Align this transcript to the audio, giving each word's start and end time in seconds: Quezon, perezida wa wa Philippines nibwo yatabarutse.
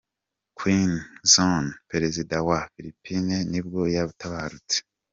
Quezon, 0.57 1.65
perezida 1.91 2.35
wa 2.39 2.43
wa 2.49 2.59
Philippines 2.73 3.43
nibwo 3.51 3.81
yatabarutse. 3.95 4.77